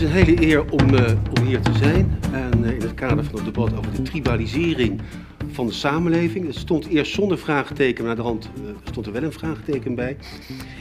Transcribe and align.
is 0.00 0.06
een 0.06 0.26
hele 0.26 0.42
eer 0.42 0.70
om, 0.70 0.94
uh, 0.94 1.12
om 1.38 1.46
hier 1.46 1.60
te 1.60 1.72
zijn. 1.72 2.18
En 2.32 2.64
uh, 2.64 2.70
in 2.70 2.80
het 2.80 2.94
kader 2.94 3.24
van 3.24 3.34
het 3.34 3.44
debat 3.44 3.76
over 3.76 3.94
de 3.94 4.02
tribalisering 4.02 5.00
van 5.52 5.66
de 5.66 5.72
samenleving. 5.72 6.46
Het 6.46 6.56
stond 6.56 6.86
eerst 6.86 7.12
zonder 7.12 7.38
vraagteken, 7.38 8.04
maar 8.04 8.16
de 8.16 8.22
hand 8.22 8.50
uh, 8.62 8.70
stond 8.84 9.06
er 9.06 9.12
wel 9.12 9.22
een 9.22 9.32
vraagteken 9.32 9.94
bij. 9.94 10.16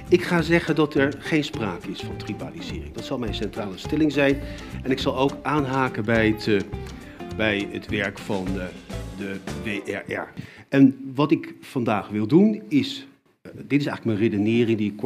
Ik 0.10 0.22
ga 0.22 0.42
zeggen 0.42 0.76
dat 0.76 0.94
er 0.94 1.14
geen 1.20 1.44
sprake 1.44 1.90
is 1.90 2.00
van 2.00 2.18
tribalisering. 2.18 2.94
Dat 2.94 3.06
zal 3.06 3.18
mijn 3.18 3.34
centrale 3.34 3.78
stelling 3.78 4.12
zijn. 4.12 4.40
En 4.84 4.92
ik 4.92 5.00
zal 5.00 5.18
ook 5.18 5.38
aanhaken 5.42 6.06
bij 6.06 6.28
het, 6.28 6.66
bij 7.36 7.68
het 7.72 7.90
werk 7.90 8.18
van 8.18 8.48
de, 9.18 9.36
WRR. 9.64 10.28
En 10.70 11.12
wat 11.16 11.32
ik 11.32 11.56
vandaag 11.62 12.10
wil 12.10 12.28
doen 12.28 12.62
is, 12.68 13.08
dit 13.42 13.80
is 13.82 13.86
eigenlijk 13.86 14.06
mijn 14.06 14.18
redenering 14.18 14.78
die 14.78 14.92
ik 14.92 14.98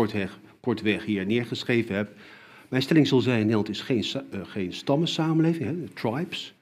kortweg 0.59 1.05
hier 1.05 1.25
neergeschreven 1.25 1.95
heb. 1.95 2.09
Mijn 2.73 2.85
stelling 2.85 3.07
zal 3.07 3.21
zijn, 3.21 3.39
Nederland 3.39 3.69
is 3.69 3.81
geen, 3.81 4.05
uh, 4.15 4.41
geen 4.43 4.73
stammensamenleving, 4.73 5.65
hè, 5.65 5.87
tribes. 5.93 6.53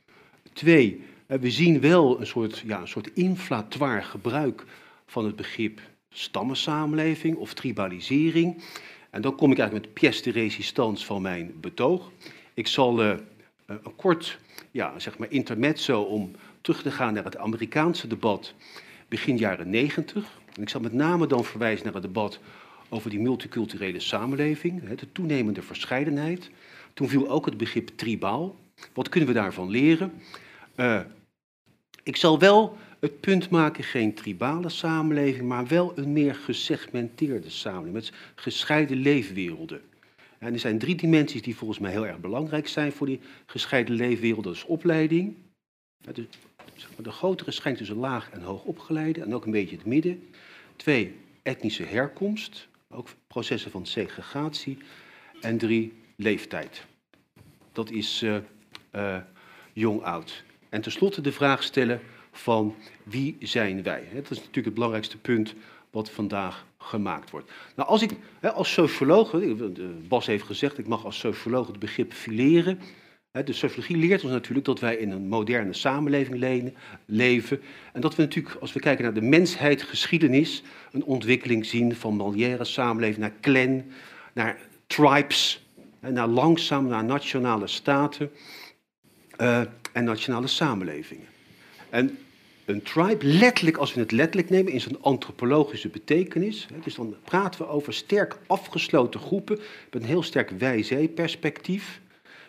Twee, 0.54 1.04
uh, 1.28 1.38
we 1.38 1.52
zien 1.52 1.82
wel 1.82 2.20
een 2.20 2.28
soort, 2.28 2.64
ja, 2.66 2.82
een 2.82 2.88
soort 2.88 3.14
inflatoire 3.14 4.02
gebruik 4.02 4.64
van 5.06 5.26
het 5.26 5.36
begrip 5.36 5.80
stammensamenleving 6.10 7.36
of 7.36 7.54
tribalisering. 7.54 8.64
En 9.10 9.22
dan 9.22 9.36
kom 9.36 9.52
ik 9.52 9.58
eigenlijk 9.58 9.88
met 9.88 9.94
pièce 9.94 10.32
de 10.32 11.06
van 11.06 11.22
mijn 11.22 11.54
betoog. 11.62 12.12
Ik 12.54 12.68
zal 12.68 13.04
uh, 13.04 13.14
een 13.66 13.96
kort 13.96 14.40
ja, 14.72 15.00
zeg 15.00 15.18
maar 15.18 15.32
intermezzo 15.32 16.02
om 16.02 16.32
terug 16.62 16.82
te 16.82 16.92
gaan 16.92 17.14
naar 17.14 17.24
het 17.24 17.38
Amerikaanse 17.38 18.08
debat 18.08 18.54
begin 19.08 19.38
jaren 19.38 19.70
negentig. 19.70 20.40
En 20.56 20.62
ik 20.62 20.70
zal 20.70 20.82
met 20.82 20.94
name 20.94 21.28
dan 21.28 21.46
verwijzen 21.46 21.86
naar 21.86 21.94
het 21.94 22.04
debat 22.04 22.40
over 22.94 23.10
die 23.10 23.20
multiculturele 23.20 24.00
samenleving, 24.00 24.96
de 24.96 25.12
toenemende 25.12 25.62
verscheidenheid. 25.62 26.50
Toen 26.94 27.10
viel 27.10 27.30
ook 27.30 27.46
het 27.46 27.58
begrip 27.58 27.90
tribaal. 27.96 28.56
Wat 28.94 29.10
kunnen 29.10 29.30
we 29.30 29.36
daarvan 29.36 29.70
leren? 29.70 30.14
Uh, 30.76 31.02
ik 32.04 32.16
zal 32.16 32.40
wel 32.40 32.78
het 33.00 33.20
punt 33.20 33.50
maken, 33.50 33.84
geen 33.84 34.14
tribale 34.14 34.70
samenleving, 34.70 35.48
maar 35.48 35.68
wel 35.68 35.92
een 35.96 36.14
meer 36.14 36.36
gesegmenteerde 36.36 37.50
samenleving, 37.50 37.94
met 37.94 38.12
gescheiden 38.36 38.98
leefwerelden. 38.98 39.82
En 40.38 40.54
er 40.54 40.60
zijn 40.60 40.80
drie 40.80 40.96
dimensies 40.96 41.42
die 41.42 41.56
volgens 41.56 41.80
mij 41.80 41.92
heel 41.92 42.08
erg 42.08 42.20
belangrijk 42.20 42.68
zijn 42.68 42.92
voor 42.92 43.08
die 43.08 43.20
gescheiden 43.46 43.96
leefwereld. 43.96 44.44
Dat 44.44 44.54
is 44.54 44.66
opleiding, 44.66 45.36
de, 45.98 46.26
de 46.98 47.12
grotere 47.12 47.52
schijnt 47.52 47.78
tussen 47.78 47.98
laag 47.98 48.30
en 48.30 48.42
hoog 48.42 48.64
opgeleide 48.64 49.22
en 49.22 49.36
ook 49.36 49.46
een 49.46 49.52
beetje 49.52 49.76
het 49.76 49.86
midden. 49.86 50.24
Twee, 50.76 51.16
etnische 51.44 51.84
herkomst 51.84 52.70
ook 52.92 53.08
processen 53.28 53.72
van 53.72 53.86
segregatie. 53.86 54.78
En 55.42 55.58
drie, 55.58 55.94
leeftijd. 56.16 56.86
Dat 57.72 57.90
is 57.90 58.24
uh, 58.24 58.38
uh, 58.96 59.18
jong-oud. 59.74 60.44
En 60.70 60.82
tenslotte 60.82 61.22
de 61.22 61.32
vraag 61.32 61.64
stellen 61.64 62.02
van 62.32 62.76
wie 63.04 63.38
zijn 63.40 63.84
wij? 63.84 64.08
Dat 64.14 64.32
is 64.32 64.38
natuurlijk 64.38 64.66
het 64.66 64.74
belangrijkste 64.74 65.18
punt 65.18 65.54
wat 65.90 66.10
vandaag 66.10 66.66
gemaakt 66.78 67.30
wordt. 67.30 67.52
Nou, 67.76 67.90
als 67.90 68.02
ik 68.02 68.12
als 68.42 68.74
socioloog, 68.74 69.36
Bas 70.08 70.26
heeft 70.26 70.46
gezegd, 70.46 70.78
ik 70.78 70.88
mag 70.88 71.06
als 71.06 71.20
socioloog 71.20 71.68
het 71.68 71.80
begrip 71.80 72.14
fileren. 72.14 72.80
De 73.32 73.54
sociologie 73.54 73.98
leert 73.98 74.24
ons 74.24 74.32
natuurlijk 74.32 74.66
dat 74.66 74.80
wij 74.80 74.96
in 74.96 75.12
een 75.12 75.28
moderne 75.28 75.74
samenleving 75.74 76.64
leven. 77.06 77.62
En 77.94 78.02
dat 78.02 78.16
we 78.16 78.22
natuurlijk, 78.22 78.56
als 78.56 78.74
we 78.74 78.80
kijken 78.80 79.04
naar 79.04 79.14
de 79.14 79.22
mensheidgeschiedenis, 79.22 80.64
een 80.92 81.04
ontwikkeling 81.04 81.66
zien 81.66 81.96
van 81.96 82.16
Molière 82.16 82.64
samenleving 82.64 83.18
naar 83.18 83.34
clan, 83.42 83.84
naar 84.34 84.58
tribes, 84.88 85.66
naar 86.00 86.28
langzaam 86.28 86.88
naar 86.88 87.04
nationale 87.04 87.68
staten 87.68 88.32
uh, 89.38 89.62
en 89.94 90.04
nationale 90.04 90.48
samenlevingen. 90.48 91.28
En 91.90 92.18
een 92.66 92.82
tribe, 92.82 93.26
letterlijk, 93.26 93.78
als 93.78 93.94
we 93.94 94.00
het 94.00 94.12
letterlijk 94.12 94.50
nemen, 94.50 94.72
in 94.72 94.82
zijn 94.82 95.02
antropologische 95.02 95.90
betekenis. 95.90 96.68
Dus 96.84 96.96
dan 96.96 97.16
praten 97.24 97.62
we 97.62 97.68
over 97.68 97.94
sterk 97.94 98.38
afgesloten 98.48 99.20
groepen 99.20 99.60
met 99.92 100.02
een 100.02 100.08
heel 100.08 100.24
sterk 100.24 100.50
wij-zij-perspectief 100.50 102.02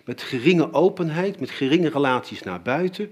met 0.04 0.22
geringe 0.22 0.72
openheid, 0.72 1.40
met 1.40 1.50
geringe 1.50 1.88
relaties 1.88 2.42
naar 2.42 2.62
buiten, 2.62 3.10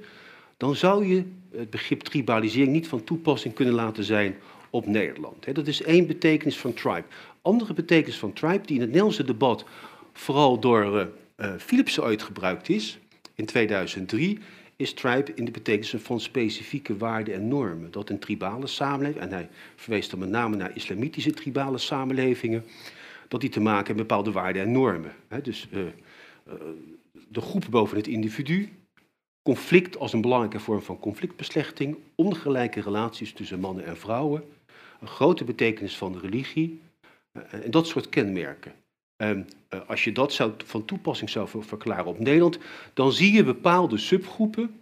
dan 0.56 0.76
zou 0.76 1.06
je 1.06 1.24
het 1.56 1.70
begrip 1.70 2.00
tribalisering 2.00 2.72
niet 2.72 2.88
van 2.88 3.04
toepassing 3.04 3.54
kunnen 3.54 3.74
laten 3.74 4.04
zijn 4.04 4.36
op 4.70 4.86
Nederland. 4.86 5.54
Dat 5.54 5.66
is 5.66 5.82
één 5.82 6.06
betekenis 6.06 6.58
van 6.58 6.74
tribe. 6.74 7.04
Andere 7.42 7.74
betekenis 7.74 8.18
van 8.18 8.32
tribe, 8.32 8.66
die 8.66 8.74
in 8.74 8.80
het 8.80 8.88
Nederlandse 8.88 9.24
debat 9.24 9.64
vooral 10.12 10.60
door 10.60 10.96
uh, 10.96 11.04
uh, 11.36 11.52
Philipsen 11.58 12.02
ooit 12.02 12.22
gebruikt 12.22 12.68
is, 12.68 12.98
in 13.34 13.46
2003, 13.46 14.38
is 14.76 14.94
tribe 14.94 15.32
in 15.34 15.44
de 15.44 15.50
betekenis 15.50 15.94
van 15.98 16.20
specifieke 16.20 16.96
waarden 16.96 17.34
en 17.34 17.48
normen. 17.48 17.90
Dat 17.90 18.10
een 18.10 18.18
tribale 18.18 18.66
samenleving, 18.66 19.22
en 19.22 19.32
hij 19.32 19.48
verwees 19.76 20.08
dan 20.08 20.18
met 20.18 20.28
name 20.28 20.56
naar 20.56 20.70
islamitische 20.74 21.30
tribale 21.30 21.78
samenlevingen, 21.78 22.64
dat 23.28 23.40
die 23.40 23.50
te 23.50 23.60
maken 23.60 23.86
hebben 23.86 23.96
met 23.96 24.06
bepaalde 24.06 24.32
waarden 24.32 24.62
en 24.62 24.72
normen. 24.72 25.12
Dus 25.42 25.68
eh, 25.72 25.80
de 27.28 27.40
groep 27.40 27.66
boven 27.70 27.96
het 27.96 28.06
individu, 28.06 28.68
conflict 29.42 29.98
als 29.98 30.12
een 30.12 30.20
belangrijke 30.20 30.60
vorm 30.60 30.82
van 30.82 30.98
conflictbeslechting, 30.98 31.96
ongelijke 32.14 32.80
relaties 32.80 33.32
tussen 33.32 33.60
mannen 33.60 33.84
en 33.84 33.96
vrouwen, 33.96 34.44
een 35.00 35.08
grote 35.08 35.44
betekenis 35.44 35.96
van 35.96 36.12
de 36.12 36.18
religie 36.18 36.80
eh, 37.32 37.64
en 37.64 37.70
dat 37.70 37.86
soort 37.86 38.08
kenmerken. 38.08 38.72
En 39.16 39.48
eh, 39.68 39.80
als 39.88 40.04
je 40.04 40.12
dat 40.12 40.36
van 40.64 40.84
toepassing 40.84 41.30
zou 41.30 41.48
verklaren 41.60 42.06
op 42.06 42.18
Nederland, 42.18 42.58
dan 42.94 43.12
zie 43.12 43.32
je 43.32 43.44
bepaalde 43.44 43.98
subgroepen 43.98 44.80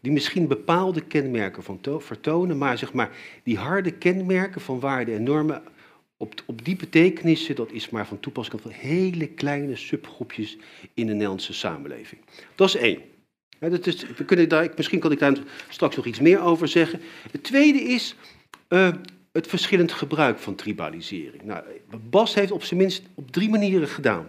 die 0.00 0.12
misschien 0.12 0.46
bepaalde 0.46 1.00
kenmerken 1.00 1.62
van 1.62 1.80
vertonen, 1.98 2.58
maar, 2.58 2.78
zeg 2.78 2.92
maar 2.92 3.10
die 3.42 3.58
harde 3.58 3.90
kenmerken 3.90 4.60
van 4.60 4.80
waarden 4.80 5.14
en 5.14 5.22
normen 5.22 5.62
op, 6.16 6.42
op 6.46 6.64
die 6.64 6.76
betekenissen, 6.76 7.54
dat 7.54 7.72
is 7.72 7.90
maar 7.90 8.06
van 8.06 8.20
toepassing 8.20 8.64
op 8.64 8.72
hele 8.72 9.26
kleine 9.26 9.76
subgroepjes 9.76 10.56
in 10.94 11.06
de 11.06 11.12
Nederlandse 11.12 11.52
samenleving. 11.52 12.20
Dat 12.54 12.68
is 12.68 12.76
één. 12.76 13.00
dat 13.58 13.86
is, 13.86 14.06
we 14.16 14.24
kunnen 14.24 14.48
daar, 14.48 14.72
misschien 14.76 15.00
kan 15.00 15.12
ik 15.12 15.18
daar 15.18 15.38
straks 15.68 15.96
nog 15.96 16.06
iets 16.06 16.20
meer 16.20 16.40
over 16.40 16.68
zeggen. 16.68 17.00
Het 17.30 17.42
tweede 17.42 17.80
is 17.80 18.14
uh, 18.68 18.92
het 19.32 19.46
verschillend 19.46 19.92
gebruik 19.92 20.38
van 20.38 20.54
tribalisering. 20.54 21.42
Nou, 21.42 21.64
Bas 22.10 22.34
heeft 22.34 22.52
op 22.52 22.62
zijn 22.62 22.80
minst 22.80 23.02
op 23.14 23.30
drie 23.30 23.48
manieren 23.48 23.88
gedaan. 23.88 24.26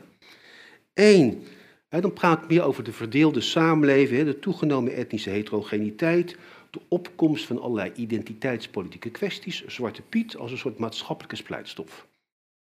Eén, 0.94 1.44
dan 1.90 2.14
praat 2.14 2.44
ik 2.44 2.50
meer 2.50 2.64
over 2.64 2.84
de 2.84 2.92
verdeelde 2.92 3.42
samenleving, 3.42 4.26
de 4.26 4.40
toegenomen 4.40 4.94
etnische 4.94 5.30
heterogeniteit, 5.30 6.36
de 6.70 6.80
opkomst 6.88 7.46
van 7.46 7.62
allerlei 7.62 7.92
identiteitspolitieke 7.96 9.10
kwesties, 9.10 9.66
Zwarte 9.66 10.02
Piet, 10.02 10.38
als 10.38 10.52
een 10.52 10.58
soort 10.58 10.78
maatschappelijke 10.78 11.36
splijtstof. 11.36 12.08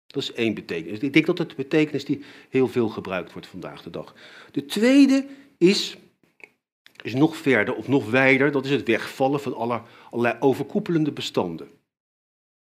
Dat 0.08 0.24
is 0.24 0.34
één 0.34 0.54
betekenis. 0.54 1.00
Ik 1.00 1.14
denk 1.14 1.26
dat 1.26 1.38
het 1.38 1.50
de 1.50 1.56
betekenis 1.56 2.06
die 2.06 2.24
heel 2.50 2.68
veel 2.68 2.90
gebruikt 2.90 3.32
wordt 3.32 3.48
vandaag 3.48 3.84
de 3.84 3.90
dag. 3.90 4.16
De 4.52 4.66
tweede 4.66 5.26
is, 5.58 5.98
is 7.04 7.14
nog 7.14 7.38
verder 7.38 7.76
of 7.76 7.88
nog 7.88 8.10
wijder, 8.10 8.52
dat 8.52 8.66
is 8.66 8.72
het 8.72 8.88
wegvallen 8.88 9.40
van 9.40 9.56
alle, 9.56 9.82
allerlei 10.10 10.38
overkoepelende 10.40 11.12
bestanden. 11.12 11.70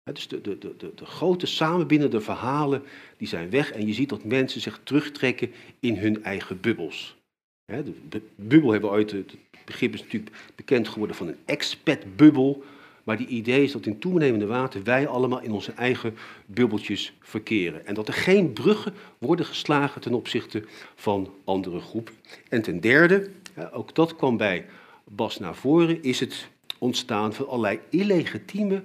dus 0.04 0.28
de, 0.28 0.42
de, 0.42 0.58
de, 0.58 0.92
de 0.96 1.06
grote 1.06 1.46
samenbindende 1.46 2.22
verhalen 2.22 2.84
die 3.18 3.28
zijn 3.28 3.50
weg 3.50 3.72
en 3.72 3.88
je 3.88 3.94
ziet 3.94 4.10
dat 4.10 4.24
mensen 4.24 4.62
zich 4.62 4.80
terugtrekken 4.84 5.52
in 5.80 5.98
hun 5.98 6.24
eigen 6.24 6.62
bubbels. 6.62 7.16
De 8.10 8.22
bubbel 8.36 8.72
hebben 8.72 8.90
we 8.90 8.96
ooit, 8.96 9.12
het 9.12 9.36
begrip 9.66 9.94
is 9.94 10.02
natuurlijk 10.02 10.36
bekend 10.56 10.88
geworden 10.88 11.16
van 11.16 11.28
een 11.28 11.38
expat-bubbel. 11.46 12.64
Maar 13.04 13.18
die 13.18 13.28
idee 13.28 13.64
is 13.64 13.72
dat 13.72 13.86
in 13.86 14.00
toenemende 14.00 14.46
mate 14.46 14.82
wij 14.82 15.08
allemaal 15.08 15.42
in 15.42 15.52
onze 15.52 15.72
eigen 15.72 16.16
bubbeltjes 16.46 17.14
verkeren. 17.20 17.86
En 17.86 17.94
dat 17.94 18.08
er 18.08 18.14
geen 18.14 18.54
bruggen 18.54 18.94
worden 19.18 19.46
geslagen 19.46 20.02
ten 20.02 20.14
opzichte 20.14 20.64
van 20.96 21.34
andere 21.44 21.80
groepen. 21.80 22.14
En 22.50 22.62
ten 22.62 22.80
derde, 22.80 23.30
ook 23.72 23.96
dat 23.96 24.16
kwam 24.16 24.38
bij 24.38 24.66
Bas 25.04 25.40
naar 25.40 25.56
voren, 25.56 26.04
is 26.04 26.20
het 26.20 26.48
ontstaan 26.78 27.34
van 27.34 27.48
allerlei 27.48 27.80
illegitieme 27.90 28.84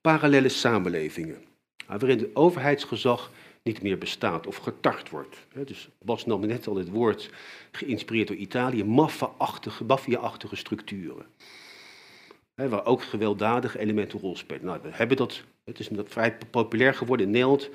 parallele 0.00 0.48
samenlevingen. 0.48 1.36
Waarin 1.86 2.18
het 2.18 2.36
overheidsgezag 2.36 3.30
niet 3.66 3.82
meer 3.82 3.98
bestaat 3.98 4.46
of 4.46 4.56
getart 4.56 5.10
wordt. 5.10 5.46
Dus 5.64 5.88
Bas 6.02 6.26
nam 6.26 6.46
net 6.46 6.66
al 6.66 6.76
het 6.76 6.90
woord, 6.90 7.30
geïnspireerd 7.72 8.28
door 8.28 8.36
Italië, 8.36 8.84
maffia-achtige 8.84 9.84
maffia 9.84 10.32
structuren. 10.52 11.26
Waar 12.54 12.86
ook 12.86 13.02
gewelddadige 13.02 13.78
elementen 13.78 14.18
een 14.18 14.24
rol 14.24 14.36
spelen. 14.36 14.64
Nou, 14.64 14.78
we 14.82 14.88
hebben 14.92 15.16
dat, 15.16 15.42
het 15.64 15.78
is 15.78 15.88
vrij 16.04 16.38
populair 16.50 16.94
geworden 16.94 17.26
in 17.26 17.32
Nederland, 17.32 17.70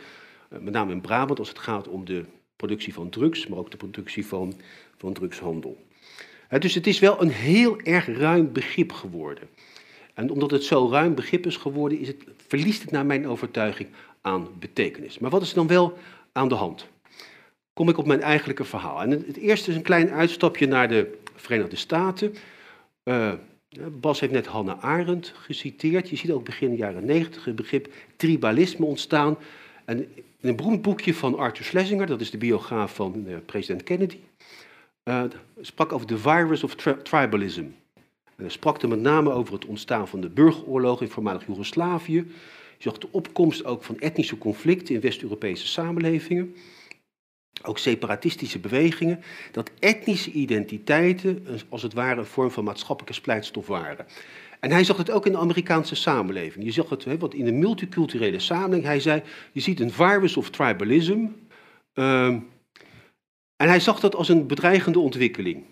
eh, 0.50 0.60
met 0.60 0.74
name 0.74 0.92
in 0.92 1.02
Brabant, 1.02 1.40
als 1.40 1.50
het 1.50 1.60
gaat 1.60 1.88
om 1.88 2.06
de 2.06 2.26
productie 2.56 2.94
van 2.94 3.10
drugs, 3.10 3.48
maar 3.48 3.60
ook 3.60 3.72
de 3.72 3.78
productie 3.78 4.26
van, 4.26 4.54
van 4.98 5.14
drugshandel. 5.14 5.78
Dus 6.60 6.74
het 6.74 6.88
is 6.88 7.00
wel 7.00 7.22
een 7.22 7.30
heel 7.30 7.80
erg 7.80 8.06
ruim 8.06 8.52
begrip 8.52 8.92
geworden. 8.92 9.50
En 10.14 10.30
omdat 10.30 10.52
het 10.52 10.64
zo 10.64 10.90
ruim 10.90 11.16
begrip 11.16 11.46
is 11.46 11.58
geworden, 11.58 12.00
is 12.00 12.08
het, 12.08 12.24
verliest 12.48 12.82
het 12.82 12.92
naar 12.92 13.06
mijn 13.06 13.28
overtuiging 13.28 13.90
aan 14.22 14.48
betekenis. 14.60 15.20
Maar 15.20 15.30
wat 15.30 15.42
is 15.42 15.50
er 15.50 15.56
dan 15.56 15.68
wel 15.68 15.98
aan 16.32 16.48
de 16.48 16.56
hand? 16.56 16.90
kom 17.74 17.90
ik 17.90 17.98
op 17.98 18.06
mijn 18.06 18.22
eigenlijke 18.22 18.64
verhaal. 18.64 19.02
En 19.02 19.12
het 19.12 19.38
eerste 19.38 19.70
is 19.70 19.76
een 19.76 19.82
klein 19.82 20.10
uitstapje 20.10 20.68
naar 20.68 20.88
de 20.88 21.18
Verenigde 21.36 21.76
Staten. 21.76 22.36
Uh, 23.04 23.34
Bas 23.92 24.20
heeft 24.20 24.34
net 24.34 24.46
Hannah 24.46 24.84
Arendt 24.84 25.34
geciteerd. 25.36 26.10
Je 26.10 26.16
ziet 26.16 26.32
ook 26.32 26.46
begin 26.46 26.76
jaren 26.76 27.06
negentig 27.06 27.46
het 27.46 27.56
begrip 27.56 27.94
tribalisme 28.16 28.86
ontstaan. 28.86 29.38
En 29.86 29.98
in 30.16 30.50
een 30.50 30.56
beroemd 30.56 30.82
boekje 30.82 31.14
van 31.14 31.38
Arthur 31.38 31.66
Schlesinger, 31.66 32.08
dat 32.08 32.22
is 32.22 32.32
de 32.32 32.38
biograaf 32.38 32.96
van 32.96 33.24
uh, 33.28 33.36
president 33.46 33.84
Kennedy, 33.84 34.18
uh, 35.04 35.24
sprak 35.62 35.92
over 35.92 36.08
de 36.08 36.18
virus 36.18 36.64
of 36.64 36.76
tribalism. 36.76 37.66
Hij 38.36 38.50
sprak 38.50 38.82
er 38.82 38.88
met 38.88 39.00
name 39.00 39.32
over 39.32 39.54
het 39.54 39.66
ontstaan 39.66 40.08
van 40.08 40.22
de 40.22 40.30
burgeroorlog 40.30 41.02
in 41.02 41.10
voormalig 41.10 41.46
Joegoslavië. 41.46 42.32
Zag 42.82 42.98
de 42.98 43.08
opkomst 43.12 43.66
ook 43.66 43.84
van 43.84 44.00
etnische 44.00 44.38
conflicten 44.38 44.96
in 44.96 45.02
West-Europese 45.02 45.68
samenlevingen 45.68 46.56
ook 47.64 47.78
separatistische 47.78 48.60
bewegingen, 48.60 49.20
dat 49.52 49.72
etnische 49.80 50.32
identiteiten 50.32 51.46
als 51.70 51.82
het 51.82 51.94
ware 51.94 52.20
een 52.20 52.26
vorm 52.26 52.52
van 52.52 52.64
maatschappelijke 52.64 53.14
splijtstof 53.14 53.68
waren. 53.68 54.06
En 54.60 54.72
hij 54.72 54.84
zag 54.84 54.98
het 54.98 55.12
ook 55.12 55.26
in 55.26 55.32
de 55.32 55.38
Amerikaanse 55.38 55.96
samenleving. 55.96 56.66
Je 56.66 56.72
zag 56.72 56.90
het, 56.90 57.04
hè, 57.04 57.18
want 57.18 57.34
in 57.34 57.46
de 57.46 57.52
multiculturele 57.52 58.40
samenleving, 58.40 58.86
hij 58.86 59.00
zei, 59.00 59.22
je 59.52 59.60
ziet 59.60 59.80
een 59.80 59.92
virus 59.92 60.38
of 60.38 60.50
tribalism. 60.50 61.26
Ehm, 61.94 62.40
en 63.56 63.68
hij 63.68 63.80
zag 63.80 64.00
dat 64.00 64.16
als 64.16 64.30
een 64.30 64.48
bedreigende 64.48 65.00
ontwikkeling. 65.00 65.66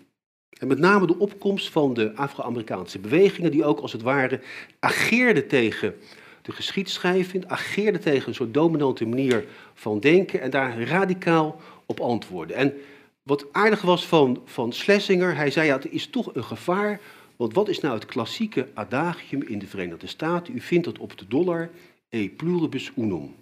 En 0.58 0.68
met 0.68 0.78
name 0.78 1.06
de 1.06 1.18
opkomst 1.18 1.70
van 1.70 1.94
de 1.94 2.14
Afro-Amerikaanse 2.14 2.98
bewegingen, 2.98 3.50
die 3.50 3.64
ook 3.64 3.80
als 3.80 3.92
het 3.92 4.02
ware 4.02 4.40
ageerden 4.80 5.48
tegen 5.48 5.94
de 6.42 6.52
geschiedschrijving, 6.52 7.46
ageerden 7.46 8.00
tegen 8.00 8.28
een 8.28 8.34
soort 8.34 8.54
dominante 8.54 9.06
manier 9.06 9.44
van 9.74 10.00
denken 10.00 10.40
en 10.40 10.50
daar 10.50 10.82
radicaal 10.82 11.60
op 11.86 12.00
antwoorden. 12.00 12.56
En 12.56 12.74
wat 13.22 13.46
aardig 13.52 13.82
was 13.82 14.06
van, 14.06 14.42
van 14.44 14.72
Schlesinger, 14.72 15.36
hij 15.36 15.50
zei 15.50 15.66
ja, 15.66 15.76
het 15.76 15.90
is 15.90 16.06
toch 16.06 16.34
een 16.34 16.44
gevaar, 16.44 17.00
want 17.36 17.54
wat 17.54 17.68
is 17.68 17.80
nou 17.80 17.94
het 17.94 18.06
klassieke 18.06 18.68
adagium 18.74 19.42
in 19.42 19.58
de 19.58 19.66
Verenigde 19.66 20.06
Staten? 20.06 20.54
U 20.56 20.60
vindt 20.60 20.84
dat 20.84 20.98
op 20.98 21.18
de 21.18 21.26
dollar, 21.28 21.70
e 22.08 22.28
pluribus 22.28 22.92
unum. 22.96 23.34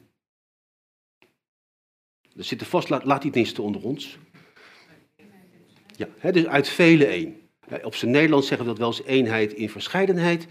Er 2.37 2.45
zit 2.45 2.61
er 2.61 2.67
vast, 2.67 2.89
laat, 2.89 3.05
laat 3.05 3.23
die 3.23 3.31
tenminste 3.31 3.63
onder 3.63 3.83
ons. 3.83 4.19
Ja, 5.97 6.09
hè, 6.19 6.33
dus 6.33 6.47
uit 6.47 6.69
vele 6.69 7.07
één. 7.07 7.48
Op 7.83 7.95
zijn 7.95 8.11
Nederlands 8.11 8.47
zeggen 8.47 8.67
we 8.67 8.73
dat 8.73 8.81
wel 8.81 8.91
eens 8.91 9.05
eenheid 9.05 9.53
in 9.53 9.71
verscheidenheid. 9.71 10.47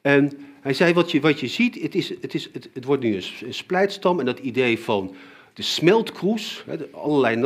En 0.00 0.32
hij 0.60 0.72
zei, 0.72 0.92
wat 0.92 1.10
je, 1.10 1.20
wat 1.20 1.40
je 1.40 1.46
ziet, 1.46 1.82
het, 1.82 1.94
is, 1.94 2.08
het, 2.20 2.34
is, 2.34 2.48
het, 2.52 2.68
het 2.72 2.84
wordt 2.84 3.02
nu 3.02 3.14
een 3.14 3.54
splijtstam 3.54 4.18
en 4.18 4.24
dat 4.24 4.38
idee 4.38 4.78
van 4.78 5.14
de 5.54 5.62
smeltkroes. 5.62 6.64
Allerlei 6.92 7.36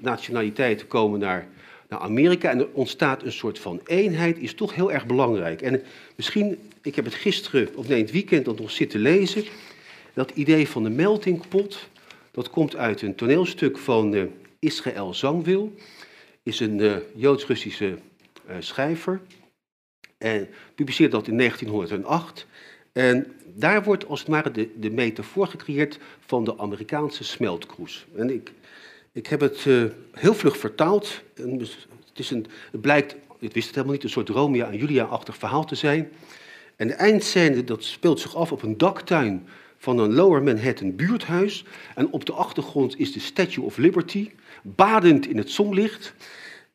nationaliteiten 0.00 0.86
komen 0.86 1.20
naar, 1.20 1.48
naar 1.88 1.98
Amerika 1.98 2.50
en 2.50 2.58
er 2.58 2.68
ontstaat 2.72 3.22
een 3.22 3.32
soort 3.32 3.58
van 3.58 3.80
eenheid, 3.84 4.38
is 4.38 4.54
toch 4.54 4.74
heel 4.74 4.92
erg 4.92 5.06
belangrijk. 5.06 5.62
En 5.62 5.82
misschien, 6.16 6.58
ik 6.82 6.94
heb 6.94 7.04
het 7.04 7.14
gisteren, 7.14 7.68
of 7.74 7.88
nee, 7.88 8.00
het 8.00 8.10
weekend 8.10 8.58
nog 8.58 8.70
zitten 8.70 9.00
lezen. 9.00 9.44
Dat 10.14 10.30
idee 10.34 10.68
van 10.68 10.82
de 10.82 10.90
melting 10.90 11.48
pot, 11.48 11.88
dat 12.30 12.50
komt 12.50 12.76
uit 12.76 13.02
een 13.02 13.14
toneelstuk 13.14 13.78
van 13.78 14.14
uh, 14.14 14.22
Israël 14.58 15.14
Zangwil. 15.14 15.74
Is 16.42 16.60
een 16.60 16.78
uh, 16.78 16.96
Joods-Russische 17.14 17.98
schrijver. 18.58 19.20
En 20.18 20.48
publiceert 20.74 21.10
dat 21.10 21.28
in 21.28 21.36
1908. 21.38 22.46
En 22.92 23.32
daar 23.44 23.84
wordt 23.84 24.06
als 24.06 24.20
het 24.20 24.28
ware 24.28 24.50
de, 24.50 24.70
de 24.76 24.90
metafoor 24.90 25.46
gecreëerd 25.46 25.98
van 26.20 26.44
de 26.44 26.58
Amerikaanse 26.58 27.24
smeltkroes. 27.24 28.06
En 28.16 28.30
ik, 28.30 28.52
ik 29.12 29.26
heb 29.26 29.40
het 29.40 29.64
uh, 29.64 29.84
heel 30.12 30.34
vlug 30.34 30.56
vertaald. 30.56 31.22
En 31.34 31.58
het, 31.58 31.88
is 32.14 32.30
een, 32.30 32.46
het 32.70 32.80
blijkt, 32.80 33.16
ik 33.38 33.52
wist 33.52 33.66
het 33.66 33.74
helemaal 33.74 33.94
niet, 33.94 34.04
een 34.04 34.10
soort 34.10 34.28
Romeo 34.28 34.66
en 34.66 34.76
Julia-achtig 34.76 35.36
verhaal 35.36 35.64
te 35.64 35.74
zijn. 35.74 36.08
En 36.76 36.88
de 36.88 36.94
eindscène 36.94 37.64
dat 37.64 37.84
speelt 37.84 38.20
zich 38.20 38.36
af 38.36 38.52
op 38.52 38.62
een 38.62 38.78
daktuin 38.78 39.46
van 39.78 39.98
een 39.98 40.14
Lower 40.14 40.42
Manhattan 40.42 40.96
buurthuis. 40.96 41.64
En 41.94 42.12
op 42.12 42.24
de 42.24 42.32
achtergrond 42.32 42.98
is 42.98 43.12
de 43.12 43.20
Statue 43.20 43.64
of 43.64 43.76
Liberty, 43.76 44.30
badend 44.62 45.26
in 45.26 45.36
het 45.36 45.50
zonlicht. 45.50 46.14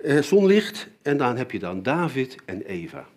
Eh, 0.03 0.21
zonlicht. 0.21 0.87
En 1.01 1.17
dan 1.17 1.37
heb 1.37 1.51
je 1.51 1.59
dan 1.59 1.83
David 1.83 2.35
en 2.45 2.61
Eva. 2.61 3.07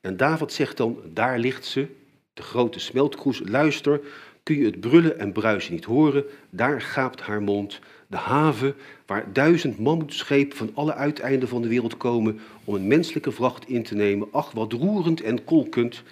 En 0.00 0.16
David 0.16 0.52
zegt 0.52 0.76
dan, 0.76 0.98
daar 1.04 1.38
ligt 1.38 1.64
ze, 1.64 1.86
de 2.34 2.42
grote 2.42 2.78
smeltkroes, 2.78 3.42
luister, 3.44 4.00
kun 4.42 4.56
je 4.56 4.64
het 4.64 4.80
brullen 4.80 5.18
en 5.18 5.32
bruisen 5.32 5.74
niet 5.74 5.84
horen, 5.84 6.24
daar 6.50 6.80
gaapt 6.80 7.20
haar 7.20 7.42
mond, 7.42 7.80
de 8.06 8.16
haven 8.16 8.74
waar 9.06 9.32
duizend 9.32 9.78
mammoetschepen 9.78 10.56
van 10.56 10.70
alle 10.74 10.94
uiteinden 10.94 11.48
van 11.48 11.62
de 11.62 11.68
wereld 11.68 11.96
komen 11.96 12.40
om 12.64 12.74
een 12.74 12.86
menselijke 12.86 13.32
vracht 13.32 13.68
in 13.68 13.82
te 13.82 13.94
nemen, 13.94 14.28
ach 14.32 14.52
wat 14.52 14.72
roerend 14.72 15.20
en 15.20 15.44
kolkend, 15.44 16.02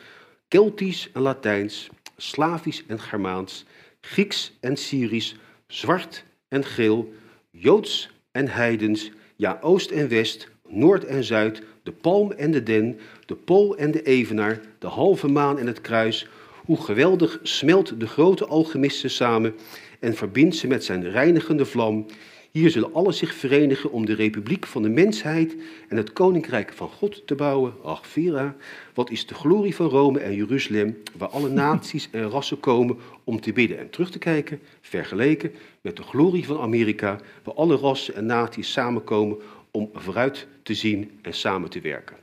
Keltisch 0.49 1.11
en 1.12 1.23
Latijns, 1.23 1.88
Slavisch 2.17 2.85
en 2.87 3.00
Germaans, 3.00 3.64
Grieks 4.00 4.52
en 4.61 4.76
Syrisch, 4.76 5.35
zwart 5.67 6.25
en 6.49 6.64
geel, 6.64 7.12
Joods 7.50 8.11
en 8.31 8.49
heidens, 8.49 9.11
ja 9.40 9.58
oost 9.60 9.90
en 9.90 10.08
west, 10.08 10.48
noord 10.69 11.04
en 11.04 11.25
zuid, 11.25 11.62
de 11.82 11.92
palm 11.92 12.32
en 12.32 12.50
de 12.50 12.62
den, 12.62 12.98
de 13.26 13.34
pol 13.34 13.76
en 13.76 13.90
de 13.90 14.02
evenaar, 14.02 14.60
de 14.78 14.87
halve 14.87 15.28
maan 15.28 15.58
en 15.58 15.66
het 15.66 15.81
kruis. 15.81 16.26
Hoe 16.64 16.81
geweldig 16.81 17.38
smelt 17.42 18.00
de 18.00 18.06
grote 18.06 18.46
alchemisten 18.46 19.10
samen 19.10 19.54
en 20.00 20.14
verbindt 20.14 20.56
ze 20.56 20.66
met 20.66 20.84
zijn 20.84 21.10
reinigende 21.10 21.64
vlam. 21.66 22.06
Hier 22.50 22.70
zullen 22.70 22.94
alle 22.94 23.12
zich 23.12 23.35
verenigen 23.35 23.91
om 23.91 24.06
de 24.06 24.14
republiek 24.14 24.67
van 24.67 24.82
de 24.82 24.88
mensheid 24.88 25.56
en 25.88 25.97
het 25.97 26.12
koninkrijk 26.12 26.73
van 26.73 26.88
God 26.88 27.26
te 27.26 27.35
bouwen. 27.35 27.75
Ach, 27.82 28.06
Vera, 28.06 28.56
wat 28.94 29.11
is 29.11 29.26
de 29.26 29.35
glorie 29.35 29.75
van 29.75 29.88
Rome 29.88 30.19
en 30.19 30.35
Jeruzalem, 30.35 30.97
waar 31.17 31.29
alle 31.29 31.49
naties 31.49 32.08
en 32.11 32.31
rassen 32.31 32.61
komen 32.61 32.97
om 33.25 33.41
te 33.41 33.52
bidden 33.52 33.79
en 33.79 33.91
terug 33.91 34.11
te 34.11 34.19
kijken, 34.19 34.61
vergeleken 34.81 35.52
met 35.81 35.97
de 35.97 36.02
glorie 36.02 36.47
van 36.47 36.61
Amerika, 36.61 37.20
waar 37.44 37.55
alle 37.55 37.76
rassen 37.76 38.14
en 38.14 38.26
naties 38.26 38.73
samenkomen 38.73 39.37
om 39.70 39.91
vooruit 39.94 40.47
te 40.62 40.75
zien 40.75 41.11
en 41.23 41.35
samen 41.35 41.70
te 41.70 41.81
werken. 41.81 42.17